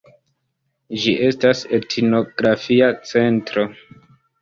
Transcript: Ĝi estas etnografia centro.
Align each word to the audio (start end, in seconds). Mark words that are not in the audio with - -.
Ĝi 1.03 1.13
estas 1.27 1.63
etnografia 1.81 2.91
centro. 3.15 3.71